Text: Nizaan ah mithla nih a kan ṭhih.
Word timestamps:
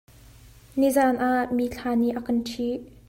Nizaan 0.79 1.17
ah 1.29 1.43
mithla 1.57 1.91
nih 1.99 2.11
a 2.19 2.21
kan 2.25 2.39
ṭhih. 2.47 2.79